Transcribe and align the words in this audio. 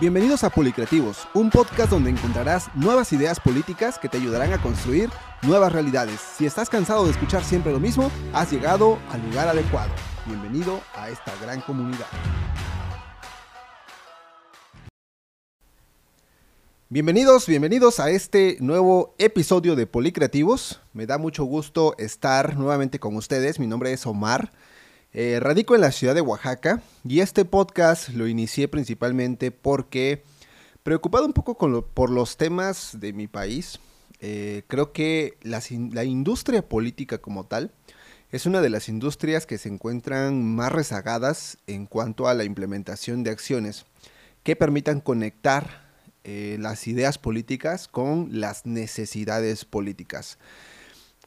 Bienvenidos 0.00 0.44
a 0.44 0.48
Policreativos, 0.48 1.28
un 1.34 1.50
podcast 1.50 1.90
donde 1.90 2.08
encontrarás 2.08 2.74
nuevas 2.74 3.12
ideas 3.12 3.38
políticas 3.38 3.98
que 3.98 4.08
te 4.08 4.16
ayudarán 4.16 4.50
a 4.54 4.62
construir 4.62 5.10
nuevas 5.42 5.74
realidades. 5.74 6.18
Si 6.38 6.46
estás 6.46 6.70
cansado 6.70 7.04
de 7.04 7.10
escuchar 7.10 7.44
siempre 7.44 7.70
lo 7.70 7.80
mismo, 7.80 8.10
has 8.32 8.50
llegado 8.50 8.98
al 9.10 9.22
lugar 9.28 9.48
adecuado. 9.48 9.90
Bienvenido 10.24 10.80
a 10.94 11.10
esta 11.10 11.34
gran 11.42 11.60
comunidad. 11.60 12.06
Bienvenidos, 16.88 17.46
bienvenidos 17.46 18.00
a 18.00 18.08
este 18.08 18.56
nuevo 18.60 19.14
episodio 19.18 19.76
de 19.76 19.86
Policreativos. 19.86 20.80
Me 20.94 21.04
da 21.04 21.18
mucho 21.18 21.44
gusto 21.44 21.94
estar 21.98 22.56
nuevamente 22.56 22.98
con 22.98 23.16
ustedes. 23.16 23.60
Mi 23.60 23.66
nombre 23.66 23.92
es 23.92 24.06
Omar. 24.06 24.50
Eh, 25.12 25.40
radico 25.40 25.74
en 25.74 25.80
la 25.80 25.90
ciudad 25.90 26.14
de 26.14 26.20
Oaxaca 26.20 26.82
y 27.04 27.18
este 27.18 27.44
podcast 27.44 28.10
lo 28.10 28.28
inicié 28.28 28.68
principalmente 28.68 29.50
porque, 29.50 30.22
preocupado 30.84 31.26
un 31.26 31.32
poco 31.32 31.58
por 31.82 32.10
los 32.10 32.36
temas 32.36 32.96
de 33.00 33.12
mi 33.12 33.26
país, 33.26 33.80
eh, 34.20 34.62
creo 34.68 34.92
que 34.92 35.36
la, 35.42 36.04
industria 36.04 36.62
política 36.62 37.18
como 37.18 37.44
tal 37.44 37.72
es 38.30 38.46
una 38.46 38.60
de 38.60 38.70
las 38.70 38.88
industrias 38.88 39.46
que 39.46 39.58
se 39.58 39.68
encuentran 39.68 40.44
más 40.44 40.70
rezagadas 40.70 41.58
en 41.66 41.86
cuanto 41.86 42.28
a 42.28 42.34
la 42.34 42.44
implementación 42.44 43.24
de 43.24 43.30
acciones 43.30 43.86
que 44.44 44.54
permitan 44.54 45.00
conectar 45.00 45.90
eh, 46.22 46.56
las 46.60 46.86
ideas 46.86 47.18
políticas 47.18 47.88
con 47.88 48.28
las 48.30 48.64
necesidades 48.64 49.64
políticas. 49.64 50.38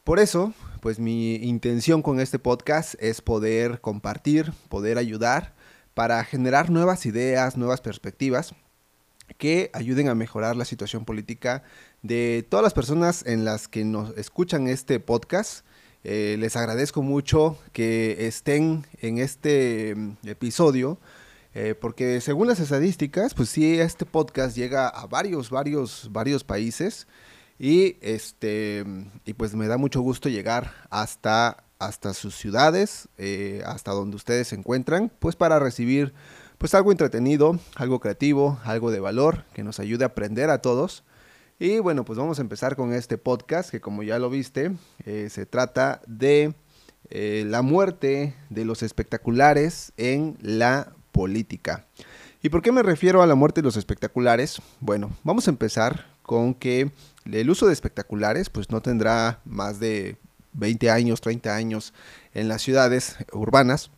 Por 0.04 0.20
eso, 0.20 0.54
pues 0.84 0.98
mi 0.98 1.36
intención 1.36 2.02
con 2.02 2.20
este 2.20 2.38
podcast 2.38 2.94
es 2.98 3.22
poder 3.22 3.80
compartir, 3.80 4.52
poder 4.68 4.98
ayudar 4.98 5.54
para 5.94 6.22
generar 6.24 6.68
nuevas 6.68 7.06
ideas, 7.06 7.56
nuevas 7.56 7.80
perspectivas 7.80 8.54
que 9.38 9.70
ayuden 9.72 10.10
a 10.10 10.14
mejorar 10.14 10.56
la 10.56 10.66
situación 10.66 11.06
política 11.06 11.62
de 12.02 12.46
todas 12.46 12.62
las 12.62 12.74
personas 12.74 13.24
en 13.24 13.46
las 13.46 13.66
que 13.66 13.86
nos 13.86 14.14
escuchan 14.18 14.68
este 14.68 15.00
podcast. 15.00 15.64
Eh, 16.02 16.36
les 16.38 16.54
agradezco 16.54 17.00
mucho 17.00 17.56
que 17.72 18.26
estén 18.26 18.84
en 19.00 19.16
este 19.16 19.94
mm, 19.96 20.16
episodio. 20.26 20.98
Eh, 21.54 21.74
porque 21.74 22.20
según 22.20 22.46
las 22.46 22.60
estadísticas, 22.60 23.32
pues 23.32 23.48
sí, 23.48 23.80
este 23.80 24.04
podcast 24.04 24.54
llega 24.54 24.88
a 24.88 25.06
varios, 25.06 25.48
varios, 25.48 26.10
varios 26.12 26.44
países. 26.44 27.06
Y 27.58 27.96
este 28.00 28.84
y 29.24 29.34
pues 29.34 29.54
me 29.54 29.68
da 29.68 29.76
mucho 29.76 30.00
gusto 30.00 30.28
llegar 30.28 30.72
hasta, 30.90 31.64
hasta 31.78 32.14
sus 32.14 32.34
ciudades, 32.34 33.08
eh, 33.16 33.62
hasta 33.64 33.92
donde 33.92 34.16
ustedes 34.16 34.48
se 34.48 34.56
encuentran, 34.56 35.10
pues 35.18 35.36
para 35.36 35.58
recibir 35.58 36.14
pues 36.58 36.74
algo 36.74 36.90
entretenido, 36.90 37.58
algo 37.76 38.00
creativo, 38.00 38.58
algo 38.64 38.90
de 38.90 39.00
valor 39.00 39.44
que 39.52 39.64
nos 39.64 39.80
ayude 39.80 40.04
a 40.04 40.08
aprender 40.08 40.50
a 40.50 40.62
todos. 40.62 41.04
Y 41.58 41.78
bueno, 41.78 42.04
pues 42.04 42.18
vamos 42.18 42.38
a 42.38 42.42
empezar 42.42 42.74
con 42.74 42.92
este 42.92 43.18
podcast 43.18 43.70
que 43.70 43.80
como 43.80 44.02
ya 44.02 44.18
lo 44.18 44.28
viste, 44.30 44.72
eh, 45.04 45.28
se 45.30 45.46
trata 45.46 46.02
de 46.06 46.54
eh, 47.10 47.44
la 47.46 47.62
muerte 47.62 48.34
de 48.50 48.64
los 48.64 48.82
espectaculares 48.82 49.92
en 49.96 50.36
la 50.40 50.92
política. 51.12 51.86
¿Y 52.42 52.48
por 52.48 52.60
qué 52.60 52.72
me 52.72 52.82
refiero 52.82 53.22
a 53.22 53.26
la 53.26 53.34
muerte 53.34 53.60
de 53.60 53.66
los 53.66 53.76
espectaculares? 53.76 54.60
Bueno, 54.80 55.10
vamos 55.22 55.46
a 55.46 55.50
empezar 55.50 56.06
con 56.22 56.54
que 56.54 56.90
el 57.30 57.50
uso 57.50 57.66
de 57.66 57.72
espectaculares 57.72 58.50
pues 58.50 58.70
no 58.70 58.82
tendrá 58.82 59.40
más 59.44 59.80
de 59.80 60.16
20 60.54 60.90
años, 60.90 61.20
30 61.20 61.54
años 61.54 61.92
en 62.32 62.48
las 62.48 62.62
ciudades 62.62 63.16
urbanas. 63.32 63.90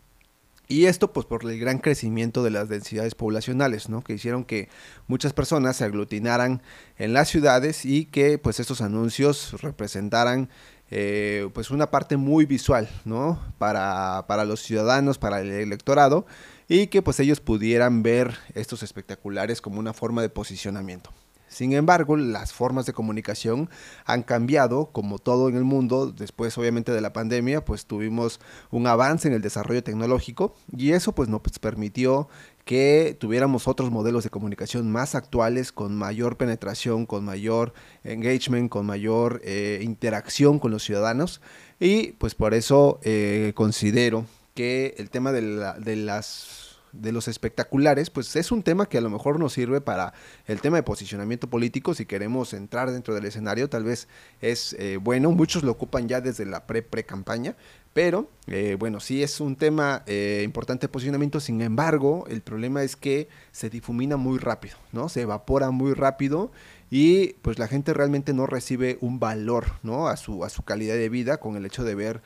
Y 0.68 0.86
esto 0.86 1.12
pues 1.12 1.26
por 1.26 1.44
el 1.48 1.60
gran 1.60 1.78
crecimiento 1.78 2.42
de 2.42 2.50
las 2.50 2.68
densidades 2.68 3.14
poblacionales, 3.14 3.88
¿no? 3.88 4.02
Que 4.02 4.14
hicieron 4.14 4.44
que 4.44 4.68
muchas 5.06 5.32
personas 5.32 5.76
se 5.76 5.84
aglutinaran 5.84 6.60
en 6.98 7.12
las 7.12 7.28
ciudades 7.28 7.84
y 7.84 8.06
que 8.06 8.38
pues 8.38 8.58
estos 8.58 8.80
anuncios 8.80 9.60
representaran 9.62 10.48
eh, 10.90 11.48
pues 11.54 11.70
una 11.70 11.90
parte 11.92 12.16
muy 12.16 12.46
visual, 12.46 12.88
¿no? 13.04 13.40
Para, 13.58 14.24
para 14.26 14.44
los 14.44 14.60
ciudadanos, 14.60 15.18
para 15.18 15.40
el 15.40 15.52
electorado 15.52 16.26
y 16.68 16.88
que 16.88 17.00
pues 17.00 17.20
ellos 17.20 17.38
pudieran 17.38 18.02
ver 18.02 18.36
estos 18.54 18.82
espectaculares 18.82 19.60
como 19.60 19.78
una 19.78 19.92
forma 19.92 20.20
de 20.20 20.30
posicionamiento. 20.30 21.12
Sin 21.56 21.72
embargo, 21.72 22.18
las 22.18 22.52
formas 22.52 22.84
de 22.84 22.92
comunicación 22.92 23.70
han 24.04 24.24
cambiado, 24.24 24.90
como 24.92 25.18
todo 25.18 25.48
en 25.48 25.56
el 25.56 25.64
mundo. 25.64 26.12
Después, 26.12 26.58
obviamente, 26.58 26.92
de 26.92 27.00
la 27.00 27.14
pandemia, 27.14 27.64
pues 27.64 27.86
tuvimos 27.86 28.40
un 28.70 28.86
avance 28.86 29.26
en 29.26 29.32
el 29.32 29.40
desarrollo 29.40 29.82
tecnológico 29.82 30.54
y 30.76 30.92
eso 30.92 31.14
pues 31.14 31.30
nos 31.30 31.40
permitió 31.58 32.28
que 32.66 33.16
tuviéramos 33.18 33.68
otros 33.68 33.90
modelos 33.90 34.22
de 34.22 34.28
comunicación 34.28 34.92
más 34.92 35.14
actuales, 35.14 35.72
con 35.72 35.96
mayor 35.96 36.36
penetración, 36.36 37.06
con 37.06 37.24
mayor 37.24 37.72
engagement, 38.04 38.68
con 38.68 38.84
mayor 38.84 39.40
eh, 39.42 39.80
interacción 39.82 40.58
con 40.58 40.72
los 40.72 40.84
ciudadanos. 40.84 41.40
Y 41.80 42.12
pues 42.18 42.34
por 42.34 42.52
eso 42.52 43.00
eh, 43.02 43.52
considero 43.54 44.26
que 44.52 44.94
el 44.98 45.08
tema 45.08 45.32
de, 45.32 45.72
de 45.80 45.96
las 45.96 46.65
de 46.92 47.12
los 47.12 47.28
espectaculares, 47.28 48.10
pues 48.10 48.34
es 48.36 48.52
un 48.52 48.62
tema 48.62 48.86
que 48.86 48.98
a 48.98 49.00
lo 49.00 49.10
mejor 49.10 49.38
nos 49.38 49.52
sirve 49.52 49.80
para 49.80 50.14
el 50.46 50.60
tema 50.60 50.76
de 50.76 50.82
posicionamiento 50.82 51.48
político, 51.48 51.94
si 51.94 52.06
queremos 52.06 52.52
entrar 52.54 52.90
dentro 52.90 53.14
del 53.14 53.24
escenario, 53.24 53.68
tal 53.68 53.84
vez 53.84 54.08
es 54.40 54.74
eh, 54.78 54.98
bueno, 55.00 55.30
muchos 55.32 55.62
lo 55.62 55.72
ocupan 55.72 56.08
ya 56.08 56.20
desde 56.20 56.46
la 56.46 56.66
pre-pre-campaña, 56.66 57.56
pero 57.92 58.28
eh, 58.46 58.76
bueno, 58.78 59.00
sí 59.00 59.22
es 59.22 59.40
un 59.40 59.56
tema 59.56 60.02
eh, 60.06 60.42
importante 60.44 60.86
de 60.86 60.92
posicionamiento, 60.92 61.40
sin 61.40 61.62
embargo, 61.62 62.26
el 62.28 62.42
problema 62.42 62.82
es 62.82 62.96
que 62.96 63.28
se 63.52 63.70
difumina 63.70 64.16
muy 64.16 64.38
rápido, 64.38 64.76
¿no? 64.92 65.08
Se 65.08 65.22
evapora 65.22 65.70
muy 65.70 65.94
rápido 65.94 66.52
y 66.90 67.34
pues 67.42 67.58
la 67.58 67.68
gente 67.68 67.94
realmente 67.94 68.32
no 68.34 68.46
recibe 68.46 68.98
un 69.00 69.18
valor, 69.18 69.64
¿no? 69.82 70.08
A 70.08 70.16
su, 70.16 70.44
a 70.44 70.50
su 70.50 70.62
calidad 70.62 70.94
de 70.94 71.08
vida 71.08 71.38
con 71.38 71.56
el 71.56 71.66
hecho 71.66 71.84
de 71.84 71.94
ver 71.94 72.22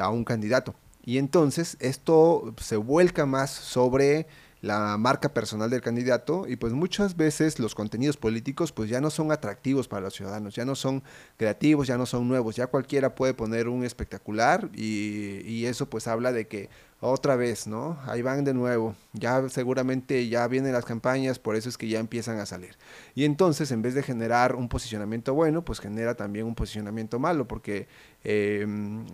a 0.00 0.08
un 0.08 0.24
candidato. 0.24 0.74
Y 1.08 1.16
entonces 1.16 1.78
esto 1.80 2.54
se 2.58 2.76
vuelca 2.76 3.24
más 3.24 3.50
sobre 3.50 4.26
la 4.60 4.98
marca 4.98 5.32
personal 5.32 5.70
del 5.70 5.80
candidato 5.80 6.46
y 6.46 6.56
pues 6.56 6.74
muchas 6.74 7.16
veces 7.16 7.58
los 7.58 7.74
contenidos 7.74 8.18
políticos 8.18 8.72
pues 8.72 8.90
ya 8.90 9.00
no 9.00 9.08
son 9.08 9.32
atractivos 9.32 9.88
para 9.88 10.02
los 10.02 10.12
ciudadanos, 10.12 10.54
ya 10.54 10.66
no 10.66 10.74
son 10.74 11.02
creativos, 11.38 11.86
ya 11.86 11.96
no 11.96 12.04
son 12.04 12.28
nuevos, 12.28 12.56
ya 12.56 12.66
cualquiera 12.66 13.14
puede 13.14 13.32
poner 13.32 13.68
un 13.68 13.84
espectacular 13.84 14.68
y, 14.74 15.40
y 15.46 15.64
eso 15.64 15.88
pues 15.88 16.06
habla 16.08 16.30
de 16.30 16.46
que 16.46 16.68
otra 17.00 17.36
vez, 17.36 17.66
¿no? 17.66 17.98
Ahí 18.06 18.22
van 18.22 18.44
de 18.44 18.54
nuevo. 18.54 18.94
Ya 19.12 19.48
seguramente 19.48 20.28
ya 20.28 20.46
vienen 20.48 20.72
las 20.72 20.84
campañas, 20.84 21.38
por 21.38 21.54
eso 21.54 21.68
es 21.68 21.78
que 21.78 21.88
ya 21.88 22.00
empiezan 22.00 22.38
a 22.38 22.46
salir. 22.46 22.76
Y 23.14 23.24
entonces, 23.24 23.70
en 23.70 23.82
vez 23.82 23.94
de 23.94 24.02
generar 24.02 24.56
un 24.56 24.68
posicionamiento 24.68 25.34
bueno, 25.34 25.64
pues 25.64 25.78
genera 25.80 26.16
también 26.16 26.46
un 26.46 26.54
posicionamiento 26.54 27.18
malo, 27.18 27.46
porque 27.46 27.86
em, 28.24 29.06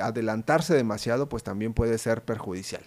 adelantarse 0.00 0.74
demasiado, 0.74 1.28
pues 1.28 1.42
también 1.42 1.74
puede 1.74 1.98
ser 1.98 2.24
perjudicial. 2.24 2.82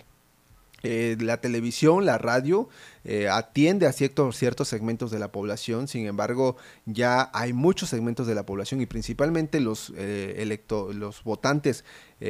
Eh, 0.84 1.16
la 1.19 1.38
televisión, 1.38 2.06
la 2.06 2.18
radio, 2.18 2.68
eh, 3.03 3.30
atiende 3.30 3.86
a 3.86 3.92
ciertos, 3.92 4.36
ciertos 4.36 4.68
segmentos 4.68 5.12
de 5.12 5.19
la 5.19 5.31
población, 5.31 5.88
sin 5.88 6.08
embargo, 6.08 6.58
ya 6.86 7.30
hay 7.34 7.53
muchos 7.53 7.90
segmentos 7.90 8.25
de 8.25 8.34
la 8.34 8.46
población 8.46 8.81
y 8.81 8.88
principalmente 8.88 9.59
los, 9.59 9.94
eh, 9.96 10.59
los 10.68 11.24
votantes 11.24 11.84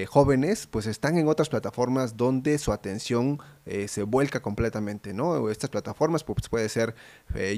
jóvenes, 0.08 0.68
pues 0.68 0.86
están 0.86 1.18
en 1.18 1.28
otras 1.28 1.50
plataformas 1.50 2.16
donde 2.16 2.58
su 2.60 2.72
atención 2.72 3.40
se 3.66 4.04
vuelca 4.04 4.42
completamente, 4.42 5.14
¿no? 5.14 5.50
Estas 5.50 5.70
plataformas, 5.70 6.24
pues 6.24 6.48
puede 6.48 6.70
ser 6.70 6.96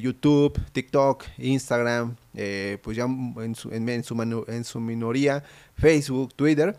YouTube, 0.02 0.60
TikTok, 0.72 1.26
Instagram, 1.38 2.16
pues 2.82 2.98
ya 2.98 3.04
en 3.04 3.54
su, 3.54 3.70
en, 3.72 4.04
su, 4.04 4.46
en 4.48 4.64
su 4.64 4.80
minoría 4.80 5.44
Facebook, 5.76 6.34
Twitter. 6.34 6.76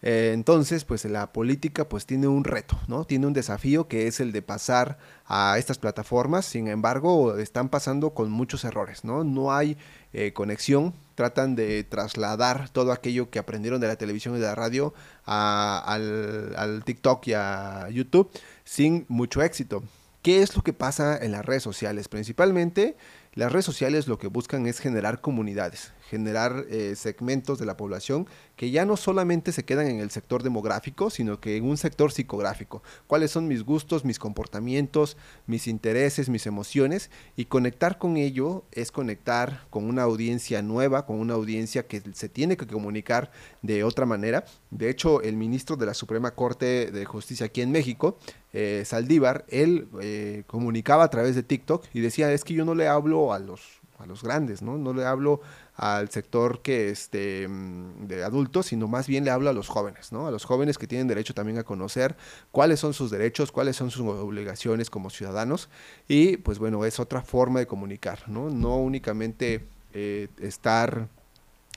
Eh, 0.00 0.30
entonces, 0.32 0.84
pues 0.84 1.04
la 1.06 1.32
política 1.32 1.88
pues 1.88 2.06
tiene 2.06 2.28
un 2.28 2.44
reto, 2.44 2.78
¿no? 2.86 3.04
Tiene 3.04 3.26
un 3.26 3.32
desafío 3.32 3.88
que 3.88 4.06
es 4.06 4.20
el 4.20 4.30
de 4.30 4.42
pasar 4.42 4.98
a 5.26 5.58
estas 5.58 5.78
plataformas, 5.78 6.46
sin 6.46 6.68
embargo, 6.68 7.36
están 7.36 7.68
pasando 7.68 8.10
con 8.10 8.30
muchos 8.30 8.64
errores, 8.64 9.04
¿no? 9.04 9.24
No 9.24 9.52
hay 9.52 9.76
eh, 10.12 10.32
conexión, 10.32 10.94
tratan 11.16 11.56
de 11.56 11.82
trasladar 11.82 12.68
todo 12.70 12.92
aquello 12.92 13.28
que 13.28 13.40
aprendieron 13.40 13.80
de 13.80 13.88
la 13.88 13.96
televisión 13.96 14.36
y 14.36 14.38
de 14.38 14.46
la 14.46 14.54
radio 14.54 14.94
al, 15.24 16.54
al 16.56 16.84
TikTok 16.84 17.26
y 17.26 17.32
a 17.34 17.88
YouTube 17.90 18.30
sin 18.64 19.04
mucho 19.08 19.42
éxito. 19.42 19.82
¿Qué 20.22 20.42
es 20.42 20.54
lo 20.54 20.62
que 20.62 20.72
pasa 20.72 21.16
en 21.18 21.32
las 21.32 21.44
redes 21.44 21.62
sociales? 21.62 22.08
Principalmente 22.08 22.96
las 23.38 23.52
redes 23.52 23.66
sociales 23.66 24.08
lo 24.08 24.18
que 24.18 24.26
buscan 24.26 24.66
es 24.66 24.80
generar 24.80 25.20
comunidades, 25.20 25.92
generar 26.10 26.64
eh, 26.70 26.96
segmentos 26.96 27.60
de 27.60 27.66
la 27.66 27.76
población 27.76 28.26
que 28.56 28.72
ya 28.72 28.84
no 28.84 28.96
solamente 28.96 29.52
se 29.52 29.64
quedan 29.64 29.86
en 29.86 30.00
el 30.00 30.10
sector 30.10 30.42
demográfico, 30.42 31.08
sino 31.08 31.40
que 31.40 31.56
en 31.56 31.64
un 31.64 31.76
sector 31.76 32.10
psicográfico. 32.10 32.82
¿Cuáles 33.06 33.30
son 33.30 33.46
mis 33.46 33.62
gustos, 33.62 34.04
mis 34.04 34.18
comportamientos, 34.18 35.16
mis 35.46 35.68
intereses, 35.68 36.28
mis 36.28 36.48
emociones? 36.48 37.12
Y 37.36 37.44
conectar 37.44 37.98
con 37.98 38.16
ello 38.16 38.64
es 38.72 38.90
conectar 38.90 39.68
con 39.70 39.84
una 39.84 40.02
audiencia 40.02 40.60
nueva, 40.60 41.06
con 41.06 41.20
una 41.20 41.34
audiencia 41.34 41.86
que 41.86 42.02
se 42.14 42.28
tiene 42.28 42.56
que 42.56 42.66
comunicar 42.66 43.30
de 43.62 43.84
otra 43.84 44.04
manera. 44.04 44.46
De 44.72 44.90
hecho, 44.90 45.22
el 45.22 45.36
ministro 45.36 45.76
de 45.76 45.86
la 45.86 45.94
Suprema 45.94 46.32
Corte 46.32 46.90
de 46.90 47.04
Justicia 47.04 47.46
aquí 47.46 47.60
en 47.60 47.70
México, 47.70 48.18
eh, 48.60 48.84
Saldívar, 48.84 49.44
él 49.46 49.86
eh, 50.02 50.42
comunicaba 50.48 51.04
a 51.04 51.10
través 51.10 51.36
de 51.36 51.44
TikTok 51.44 51.84
y 51.94 52.00
decía, 52.00 52.32
es 52.32 52.42
que 52.42 52.54
yo 52.54 52.64
no 52.64 52.74
le 52.74 52.88
hablo 52.88 53.32
a 53.32 53.38
los, 53.38 53.60
a 54.00 54.06
los 54.06 54.24
grandes, 54.24 54.62
¿no? 54.62 54.76
No 54.76 54.92
le 54.92 55.04
hablo 55.04 55.40
al 55.76 56.08
sector 56.10 56.60
que 56.60 56.90
este 56.90 57.46
mm, 57.46 58.08
de 58.08 58.24
adultos, 58.24 58.66
sino 58.66 58.88
más 58.88 59.06
bien 59.06 59.24
le 59.24 59.30
hablo 59.30 59.48
a 59.48 59.52
los 59.52 59.68
jóvenes, 59.68 60.10
¿no? 60.10 60.26
A 60.26 60.32
los 60.32 60.44
jóvenes 60.44 60.76
que 60.76 60.88
tienen 60.88 61.06
derecho 61.06 61.34
también 61.34 61.58
a 61.58 61.62
conocer 61.62 62.16
cuáles 62.50 62.80
son 62.80 62.94
sus 62.94 63.12
derechos, 63.12 63.52
cuáles 63.52 63.76
son 63.76 63.92
sus 63.92 64.04
obligaciones 64.04 64.90
como 64.90 65.08
ciudadanos 65.10 65.68
y 66.08 66.38
pues 66.38 66.58
bueno, 66.58 66.84
es 66.84 66.98
otra 66.98 67.22
forma 67.22 67.60
de 67.60 67.68
comunicar, 67.68 68.28
¿no? 68.28 68.50
No 68.50 68.78
únicamente 68.78 69.68
eh, 69.94 70.26
estar 70.40 71.06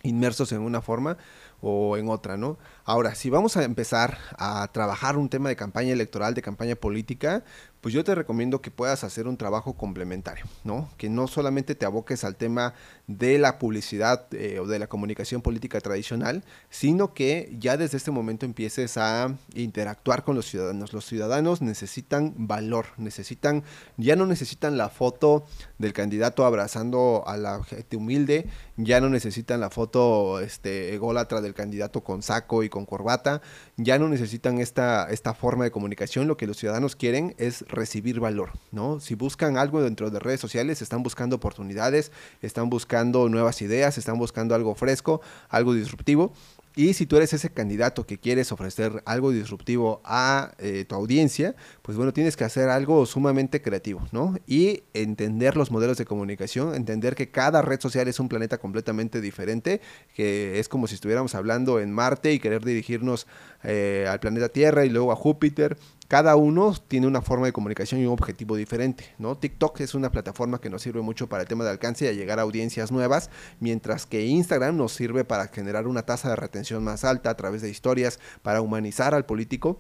inmersos 0.02 0.52
en 0.52 0.62
una 0.62 0.82
forma 0.82 1.18
o 1.62 1.98
en 1.98 2.10
otra, 2.10 2.38
¿no? 2.38 2.58
Ahora, 2.84 3.16
si 3.16 3.30
vamos 3.30 3.56
a 3.58 3.64
empezar 3.64 4.18
a 4.38 4.68
trabajar 4.72 5.18
un 5.18 5.30
tema 5.30 5.50
de 5.50 5.56
campaña 5.56 5.94
electoral, 5.94 6.34
de 6.34 6.42
campaña 6.42 6.76
política, 6.76 7.44
pues 7.82 7.96
yo 7.96 8.04
te 8.04 8.14
recomiendo 8.14 8.62
que 8.62 8.70
puedas 8.70 9.04
hacer 9.04 9.28
un 9.28 9.38
trabajo 9.38 9.74
complementario, 9.74 10.46
¿no? 10.64 10.90
Que 10.98 11.10
no 11.10 11.28
solamente 11.28 11.74
te 11.74 11.86
aboques 11.86 12.24
al 12.24 12.36
tema 12.36 12.76
de 13.08 13.40
la 13.40 13.58
publicidad 13.58 14.28
eh, 14.34 14.60
o 14.60 14.68
de 14.68 14.78
la 14.78 14.86
comunicación 14.86 15.42
política 15.42 15.82
tradicional, 15.82 16.44
sino 16.70 17.16
que 17.16 17.56
ya 17.60 17.78
desde 17.78 17.98
este 17.98 18.12
momento 18.12 18.46
empieces 18.46 18.98
a 18.98 19.36
interactuar 19.56 20.24
con 20.24 20.36
los 20.36 20.46
ciudadanos. 20.46 20.94
Los 20.94 21.06
ciudadanos 21.06 21.64
necesitan 21.64 22.36
valor, 22.38 22.86
necesitan, 22.98 23.64
ya 23.98 24.16
no 24.16 24.28
necesitan 24.28 24.78
la 24.78 24.90
foto 24.90 25.46
del 25.80 25.94
candidato 25.94 26.46
abrazando 26.46 27.24
a 27.26 27.36
la 27.36 27.64
gente 27.64 27.98
humilde, 27.98 28.48
ya 28.78 29.02
no 29.02 29.10
necesitan 29.10 29.60
la 29.60 29.72
foto 29.72 30.40
este, 30.40 30.94
ególatra 30.94 31.42
del 31.42 31.51
candidato 31.54 32.04
con 32.04 32.22
saco 32.22 32.64
y 32.64 32.70
con 32.70 32.86
corbata, 32.86 33.42
ya 33.78 34.00
no 34.00 34.08
necesitan 34.08 34.60
esta, 34.60 35.10
esta 35.10 35.34
forma 35.34 35.64
de 35.64 35.72
comunicación, 35.72 36.28
lo 36.28 36.38
que 36.38 36.48
los 36.48 36.58
ciudadanos 36.58 36.96
quieren 36.96 37.36
es 37.38 37.66
recibir 37.68 38.20
valor, 38.20 38.52
¿no? 38.72 39.00
Si 39.00 39.16
buscan 39.16 39.58
algo 39.58 39.82
dentro 39.82 40.10
de 40.10 40.20
redes 40.20 40.40
sociales, 40.40 40.82
están 40.82 41.04
buscando 41.04 41.36
oportunidades, 41.36 42.12
están 42.42 42.70
buscando 42.70 43.30
nuevas 43.30 43.62
ideas, 43.62 43.98
están 43.98 44.18
buscando 44.18 44.56
algo 44.56 44.76
fresco, 44.76 45.22
algo 45.50 45.74
disruptivo 45.74 46.34
y 46.76 46.94
si 46.94 47.06
tú 47.06 47.18
eres 47.18 47.34
ese 47.34 47.50
candidato 47.50 48.06
que 48.06 48.18
quieres 48.18 48.52
ofrecer 48.52 49.04
algo 49.06 49.32
disruptivo 49.32 50.02
a 50.06 50.54
eh, 50.58 50.86
tu 50.88 50.96
audiencia, 50.96 51.56
pues 51.82 51.98
bueno, 51.98 52.14
tienes 52.14 52.38
que 52.38 52.44
hacer 52.44 52.70
algo 52.70 53.06
sumamente 53.06 53.62
creativo, 53.62 54.08
¿no? 54.12 54.38
Y 54.48 54.84
entender 54.94 55.58
los 55.58 55.72
modelos 55.72 55.98
de 55.98 56.06
comunicación, 56.06 56.76
entender 56.76 57.16
que 57.16 57.30
cada 57.30 57.62
red 57.62 57.80
social 57.80 58.08
es 58.08 58.20
un 58.20 58.30
planeta 58.30 58.58
completamente 58.58 59.20
diferente, 59.20 59.82
que 60.16 60.60
es 60.60 60.70
como 60.70 60.88
si 60.88 60.96
estuviéramos 60.96 61.36
hablando 61.36 61.80
en 61.80 61.92
Marte 61.92 62.32
y 62.32 62.40
querer 62.40 62.64
dirigirnos 62.64 63.28
eh, 63.64 64.08
al 64.10 64.20
planeta 64.20 64.50
Tierra 64.50 64.86
y 64.86 64.90
luego 64.90 65.12
a 65.12 65.16
Júpiter 65.16 65.78
cada 66.12 66.36
uno 66.36 66.74
tiene 66.90 67.08
una 67.08 67.22
forma 67.22 67.46
de 67.46 67.54
comunicación 67.54 68.02
y 68.02 68.06
un 68.06 68.12
objetivo 68.12 68.58
diferente, 68.58 69.06
¿no? 69.18 69.38
TikTok 69.38 69.80
es 69.80 69.96
una 69.96 70.12
plataforma 70.12 70.60
que 70.60 70.70
nos 70.70 70.82
sirve 70.82 71.00
mucho 71.00 71.30
para 71.30 71.44
el 71.44 71.48
tema 71.48 71.64
de 71.64 71.70
alcance 71.70 72.04
y 72.04 72.10
a 72.10 72.12
llegar 72.12 72.38
a 72.38 72.42
audiencias 72.42 72.92
nuevas, 72.92 73.30
mientras 73.62 74.06
que 74.08 74.26
Instagram 74.26 74.76
nos 74.76 74.92
sirve 74.92 75.24
para 75.24 75.48
generar 75.48 75.88
una 75.88 76.02
tasa 76.02 76.28
de 76.28 76.36
retención 76.36 76.84
más 76.84 77.06
alta 77.06 77.30
a 77.30 77.38
través 77.38 77.62
de 77.62 77.70
historias, 77.70 78.20
para 78.42 78.60
humanizar 78.60 79.16
al 79.16 79.26
político 79.26 79.80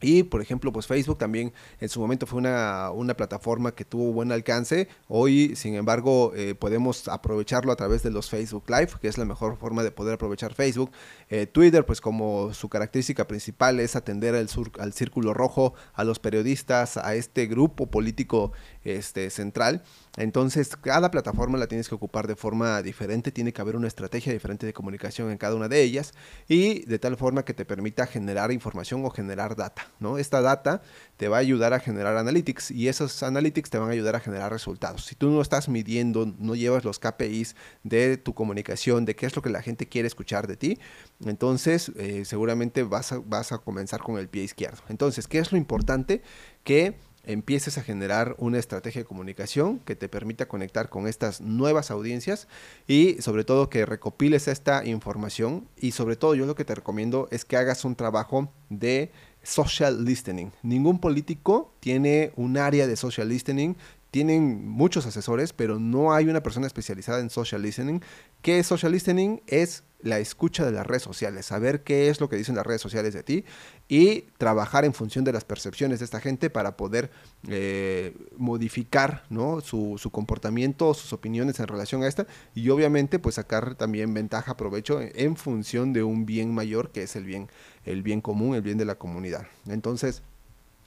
y 0.00 0.22
por 0.22 0.40
ejemplo, 0.40 0.72
pues 0.72 0.86
Facebook 0.86 1.18
también 1.18 1.52
en 1.80 1.88
su 1.88 2.00
momento 2.00 2.26
fue 2.26 2.38
una, 2.38 2.92
plataforma 3.16 3.74
que 3.74 3.84
tuvo 3.84 4.12
buen 4.12 4.30
alcance. 4.30 4.88
Hoy, 5.08 5.56
sin 5.56 5.74
embargo, 5.74 6.32
eh, 6.36 6.54
podemos 6.54 7.08
aprovecharlo 7.08 7.72
a 7.72 7.76
través 7.76 8.02
de 8.02 8.10
los 8.10 8.30
Facebook 8.30 8.64
Live, 8.68 8.90
que 9.00 9.08
es 9.08 9.18
la 9.18 9.24
mejor 9.24 9.56
forma 9.56 9.82
de 9.82 9.90
poder 9.90 10.14
aprovechar 10.14 10.54
Facebook. 10.54 10.92
Eh, 11.30 11.46
Twitter, 11.46 11.84
pues 11.84 12.00
como 12.00 12.54
su 12.54 12.68
característica 12.68 13.26
principal 13.26 13.80
es 13.80 13.96
atender 13.96 14.34
al, 14.34 14.48
al 14.78 14.92
círculo 14.92 15.34
rojo, 15.34 15.74
a 15.94 16.04
los 16.04 16.18
periodistas, 16.18 16.96
a 16.96 17.14
este 17.14 17.46
grupo 17.46 17.86
político 17.86 18.52
este, 18.84 19.30
central. 19.30 19.82
Entonces, 20.16 20.76
cada 20.76 21.10
plataforma 21.10 21.58
la 21.58 21.66
tienes 21.66 21.88
que 21.88 21.94
ocupar 21.94 22.26
de 22.26 22.36
forma 22.36 22.82
diferente, 22.82 23.30
tiene 23.30 23.52
que 23.52 23.60
haber 23.60 23.76
una 23.76 23.88
estrategia 23.88 24.32
diferente 24.32 24.66
de 24.66 24.72
comunicación 24.72 25.30
en 25.30 25.38
cada 25.38 25.54
una 25.54 25.68
de 25.68 25.82
ellas 25.82 26.12
y 26.48 26.84
de 26.86 26.98
tal 26.98 27.16
forma 27.16 27.44
que 27.44 27.54
te 27.54 27.64
permita 27.64 28.06
generar 28.06 28.50
información 28.50 29.04
o 29.04 29.10
generar 29.10 29.56
data, 29.56 29.87
¿no? 29.98 30.18
Esta 30.18 30.40
data 30.40 30.82
te 31.16 31.28
va 31.28 31.38
a 31.38 31.40
ayudar 31.40 31.74
a 31.74 31.80
generar 31.80 32.16
analytics 32.16 32.70
y 32.70 32.88
esos 32.88 33.22
analytics 33.22 33.70
te 33.70 33.78
van 33.78 33.88
a 33.88 33.92
ayudar 33.92 34.16
a 34.16 34.20
generar 34.20 34.52
resultados. 34.52 35.04
Si 35.04 35.14
tú 35.14 35.30
no 35.30 35.40
estás 35.40 35.68
midiendo, 35.68 36.26
no 36.38 36.54
llevas 36.54 36.84
los 36.84 36.98
KPIs 36.98 37.56
de 37.82 38.16
tu 38.16 38.34
comunicación, 38.34 39.04
de 39.04 39.16
qué 39.16 39.26
es 39.26 39.34
lo 39.34 39.42
que 39.42 39.50
la 39.50 39.62
gente 39.62 39.88
quiere 39.88 40.08
escuchar 40.08 40.46
de 40.46 40.56
ti, 40.56 40.78
entonces 41.24 41.92
eh, 41.96 42.24
seguramente 42.24 42.82
vas 42.82 43.12
a, 43.12 43.18
vas 43.18 43.52
a 43.52 43.58
comenzar 43.58 44.00
con 44.00 44.18
el 44.18 44.28
pie 44.28 44.44
izquierdo. 44.44 44.82
Entonces, 44.88 45.26
¿qué 45.26 45.38
es 45.38 45.52
lo 45.52 45.58
importante? 45.58 46.22
Que 46.64 46.96
empieces 47.28 47.76
a 47.76 47.82
generar 47.82 48.34
una 48.38 48.58
estrategia 48.58 49.02
de 49.02 49.06
comunicación 49.06 49.80
que 49.80 49.94
te 49.94 50.08
permita 50.08 50.48
conectar 50.48 50.88
con 50.88 51.06
estas 51.06 51.40
nuevas 51.42 51.90
audiencias 51.90 52.48
y 52.86 53.20
sobre 53.20 53.44
todo 53.44 53.68
que 53.68 53.84
recopiles 53.84 54.48
esta 54.48 54.84
información 54.86 55.68
y 55.76 55.92
sobre 55.92 56.16
todo 56.16 56.34
yo 56.34 56.46
lo 56.46 56.54
que 56.54 56.64
te 56.64 56.74
recomiendo 56.74 57.28
es 57.30 57.44
que 57.44 57.58
hagas 57.58 57.84
un 57.84 57.96
trabajo 57.96 58.50
de 58.70 59.12
social 59.48 60.04
listening. 60.04 60.50
Ningún 60.62 60.98
político 60.98 61.72
tiene 61.80 62.32
un 62.36 62.58
área 62.58 62.86
de 62.86 62.96
social 62.96 63.28
listening, 63.30 63.76
tienen 64.10 64.68
muchos 64.68 65.06
asesores, 65.06 65.52
pero 65.52 65.78
no 65.78 66.12
hay 66.12 66.26
una 66.26 66.42
persona 66.42 66.66
especializada 66.66 67.20
en 67.20 67.30
social 67.30 67.62
listening. 67.62 68.00
¿Qué 68.42 68.58
es 68.58 68.66
social 68.66 68.92
listening? 68.92 69.40
Es 69.46 69.84
la 70.00 70.18
escucha 70.18 70.64
de 70.64 70.72
las 70.72 70.86
redes 70.86 71.02
sociales, 71.02 71.46
saber 71.46 71.82
qué 71.82 72.08
es 72.08 72.20
lo 72.20 72.28
que 72.28 72.36
dicen 72.36 72.54
las 72.54 72.66
redes 72.66 72.80
sociales 72.80 73.14
de 73.14 73.24
ti 73.24 73.44
y 73.88 74.22
trabajar 74.38 74.84
en 74.84 74.94
función 74.94 75.24
de 75.24 75.32
las 75.32 75.44
percepciones 75.44 75.98
de 75.98 76.04
esta 76.04 76.20
gente 76.20 76.50
para 76.50 76.76
poder 76.76 77.10
eh, 77.48 78.14
modificar 78.36 79.24
¿no? 79.28 79.60
su, 79.60 79.96
su, 79.98 80.10
comportamiento, 80.10 80.94
sus 80.94 81.12
opiniones 81.12 81.58
en 81.58 81.66
relación 81.66 82.04
a 82.04 82.08
esta 82.08 82.26
y 82.54 82.68
obviamente 82.70 83.18
pues 83.18 83.34
sacar 83.34 83.74
también 83.74 84.14
ventaja, 84.14 84.56
provecho 84.56 85.00
en, 85.00 85.36
función 85.36 85.92
de 85.92 86.04
un 86.04 86.26
bien 86.26 86.54
mayor 86.54 86.90
que 86.92 87.02
es 87.02 87.16
el 87.16 87.24
bien, 87.24 87.48
el 87.84 88.02
bien 88.02 88.20
común, 88.20 88.54
el 88.54 88.62
bien 88.62 88.78
de 88.78 88.84
la 88.84 88.96
comunidad. 88.96 89.46
Entonces, 89.66 90.22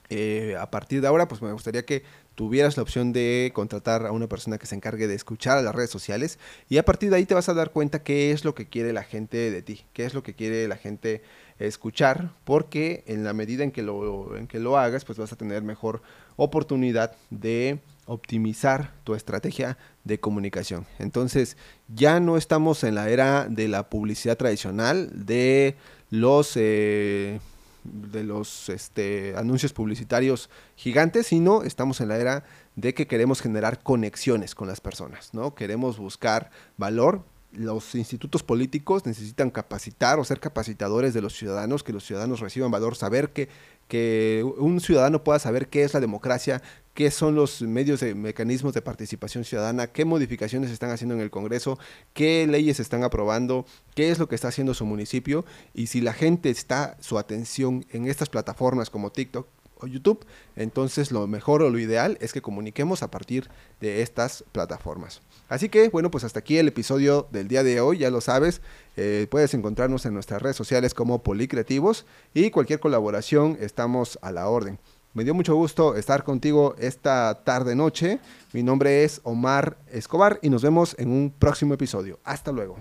eh, 0.08 0.56
a 0.58 0.70
partir 0.70 1.00
de 1.00 1.08
ahora, 1.08 1.28
pues 1.28 1.42
me 1.42 1.52
gustaría 1.52 1.84
que 1.84 2.02
tuvieras 2.34 2.76
la 2.76 2.82
opción 2.82 3.12
de 3.12 3.50
contratar 3.54 4.06
a 4.06 4.12
una 4.12 4.28
persona 4.28 4.58
que 4.58 4.66
se 4.66 4.74
encargue 4.74 5.06
de 5.06 5.14
escuchar 5.14 5.58
a 5.58 5.62
las 5.62 5.74
redes 5.74 5.90
sociales 5.90 6.38
y 6.68 6.78
a 6.78 6.84
partir 6.84 7.10
de 7.10 7.16
ahí 7.16 7.26
te 7.26 7.34
vas 7.34 7.48
a 7.48 7.54
dar 7.54 7.70
cuenta 7.70 8.02
qué 8.02 8.30
es 8.30 8.44
lo 8.44 8.54
que 8.54 8.68
quiere 8.68 8.92
la 8.92 9.02
gente 9.02 9.50
de 9.50 9.62
ti, 9.62 9.84
qué 9.92 10.04
es 10.04 10.14
lo 10.14 10.22
que 10.22 10.34
quiere 10.34 10.66
la 10.68 10.76
gente 10.76 11.22
escuchar, 11.58 12.32
porque 12.44 13.04
en 13.06 13.24
la 13.24 13.32
medida 13.32 13.64
en 13.64 13.70
que 13.70 13.82
lo, 13.82 14.36
en 14.36 14.46
que 14.46 14.58
lo 14.58 14.78
hagas, 14.78 15.04
pues 15.04 15.18
vas 15.18 15.32
a 15.32 15.36
tener 15.36 15.62
mejor 15.62 16.02
oportunidad 16.36 17.14
de 17.30 17.80
optimizar 18.06 18.92
tu 19.04 19.14
estrategia 19.14 19.78
de 20.04 20.18
comunicación. 20.18 20.86
Entonces, 20.98 21.56
ya 21.88 22.20
no 22.20 22.36
estamos 22.36 22.82
en 22.84 22.96
la 22.96 23.08
era 23.08 23.46
de 23.48 23.68
la 23.68 23.88
publicidad 23.88 24.36
tradicional, 24.36 25.10
de 25.26 25.76
los... 26.10 26.52
Eh, 26.56 27.40
de 27.84 28.24
los 28.24 28.68
este, 28.68 29.34
anuncios 29.36 29.72
publicitarios 29.72 30.50
gigantes, 30.76 31.26
sino 31.28 31.62
estamos 31.62 32.00
en 32.00 32.08
la 32.08 32.18
era 32.18 32.44
de 32.76 32.94
que 32.94 33.06
queremos 33.06 33.40
generar 33.40 33.82
conexiones 33.82 34.54
con 34.54 34.68
las 34.68 34.80
personas, 34.80 35.34
¿no? 35.34 35.54
Queremos 35.54 35.98
buscar 35.98 36.50
valor. 36.76 37.24
Los 37.52 37.94
institutos 37.94 38.42
políticos 38.42 39.04
necesitan 39.04 39.50
capacitar 39.50 40.18
o 40.18 40.24
ser 40.24 40.40
capacitadores 40.40 41.12
de 41.12 41.20
los 41.20 41.34
ciudadanos, 41.36 41.82
que 41.82 41.92
los 41.92 42.04
ciudadanos 42.04 42.40
reciban 42.40 42.70
valor, 42.70 42.96
saber 42.96 43.30
que, 43.30 43.48
que 43.88 44.44
un 44.58 44.80
ciudadano 44.80 45.22
pueda 45.22 45.38
saber 45.38 45.68
qué 45.68 45.84
es 45.84 45.94
la 45.94 46.00
democracia, 46.00 46.62
qué 46.94 47.10
son 47.10 47.34
los 47.34 47.62
medios 47.62 48.00
de 48.00 48.14
mecanismos 48.14 48.74
de 48.74 48.82
participación 48.82 49.44
ciudadana, 49.44 49.86
qué 49.86 50.04
modificaciones 50.04 50.70
están 50.70 50.90
haciendo 50.90 51.14
en 51.14 51.20
el 51.20 51.30
Congreso, 51.30 51.78
qué 52.12 52.46
leyes 52.46 52.80
están 52.80 53.02
aprobando, 53.02 53.66
qué 53.94 54.10
es 54.10 54.18
lo 54.18 54.28
que 54.28 54.34
está 54.34 54.48
haciendo 54.48 54.74
su 54.74 54.84
municipio 54.84 55.44
y 55.74 55.86
si 55.86 56.00
la 56.00 56.12
gente 56.12 56.50
está 56.50 56.96
su 57.00 57.18
atención 57.18 57.86
en 57.90 58.06
estas 58.06 58.28
plataformas 58.28 58.90
como 58.90 59.10
TikTok 59.10 59.46
YouTube, 59.86 60.24
entonces 60.56 61.12
lo 61.12 61.26
mejor 61.26 61.62
o 61.62 61.70
lo 61.70 61.78
ideal 61.78 62.18
es 62.20 62.32
que 62.32 62.42
comuniquemos 62.42 63.02
a 63.02 63.10
partir 63.10 63.48
de 63.80 64.02
estas 64.02 64.44
plataformas. 64.52 65.22
Así 65.48 65.68
que 65.68 65.88
bueno, 65.88 66.10
pues 66.10 66.24
hasta 66.24 66.40
aquí 66.40 66.58
el 66.58 66.68
episodio 66.68 67.28
del 67.30 67.48
día 67.48 67.62
de 67.62 67.80
hoy, 67.80 67.98
ya 67.98 68.10
lo 68.10 68.20
sabes, 68.20 68.62
eh, 68.96 69.26
puedes 69.30 69.54
encontrarnos 69.54 70.06
en 70.06 70.14
nuestras 70.14 70.42
redes 70.42 70.56
sociales 70.56 70.94
como 70.94 71.22
Policreativos 71.22 72.06
y 72.34 72.50
cualquier 72.50 72.80
colaboración 72.80 73.58
estamos 73.60 74.18
a 74.22 74.32
la 74.32 74.48
orden. 74.48 74.78
Me 75.14 75.24
dio 75.24 75.34
mucho 75.34 75.54
gusto 75.54 75.94
estar 75.94 76.24
contigo 76.24 76.74
esta 76.78 77.42
tarde 77.44 77.74
noche. 77.74 78.18
Mi 78.54 78.62
nombre 78.62 79.04
es 79.04 79.20
Omar 79.24 79.76
Escobar 79.90 80.38
y 80.40 80.48
nos 80.48 80.62
vemos 80.62 80.96
en 80.98 81.10
un 81.10 81.30
próximo 81.30 81.74
episodio. 81.74 82.18
Hasta 82.24 82.50
luego. 82.50 82.78